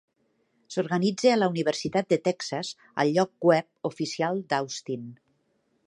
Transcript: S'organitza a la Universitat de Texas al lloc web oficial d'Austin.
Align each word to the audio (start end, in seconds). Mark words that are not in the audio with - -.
S'organitza 0.75 1.33
a 1.33 1.35
la 1.41 1.49
Universitat 1.51 2.09
de 2.15 2.19
Texas 2.29 2.73
al 3.05 3.13
lloc 3.19 3.49
web 3.53 3.93
oficial 3.93 4.43
d'Austin. 4.53 5.07